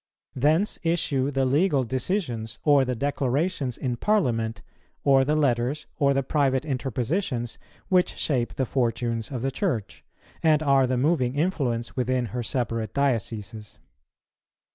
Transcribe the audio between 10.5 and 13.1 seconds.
are the moving influence within her separate